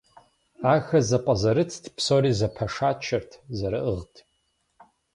[0.73, 4.15] Ахэр зэпӏэзэрытт, псори зэпашачэрт, зэрыӏыгът.